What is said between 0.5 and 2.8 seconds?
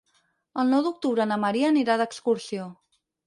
El nou d'octubre na Maria anirà d'excursió.